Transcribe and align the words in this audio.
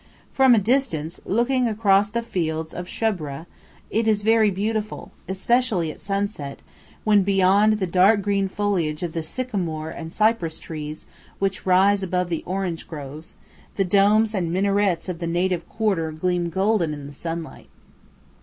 From 0.33 0.55
a 0.55 0.57
distance, 0.57 1.21
looking 1.25 1.67
across 1.67 2.09
the 2.09 2.23
fields 2.23 2.73
of 2.73 2.87
Shoubra, 2.87 3.45
it 3.91 4.07
is 4.07 4.23
very 4.23 4.49
beautiful, 4.49 5.11
especially 5.29 5.91
at 5.91 5.99
sunset, 5.99 6.59
when 7.03 7.21
beyond 7.21 7.73
the 7.73 7.85
dark 7.85 8.23
green 8.23 8.47
foliage 8.47 9.03
of 9.03 9.13
the 9.13 9.21
sycamore 9.21 9.91
and 9.91 10.11
cypress 10.11 10.57
trees 10.57 11.05
which 11.37 11.67
rise 11.67 12.01
above 12.01 12.29
the 12.29 12.41
orange 12.47 12.87
groves, 12.87 13.35
the 13.75 13.85
domes 13.85 14.33
and 14.33 14.51
minarets 14.51 15.07
of 15.07 15.19
the 15.19 15.27
native 15.27 15.69
quarter 15.69 16.11
gleam 16.11 16.49
golden 16.49 16.95
in 16.95 17.05
the 17.05 17.13
sunlight. 17.13 17.69